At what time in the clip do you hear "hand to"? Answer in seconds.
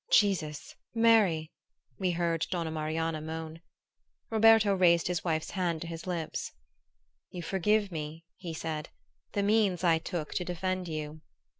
5.51-5.87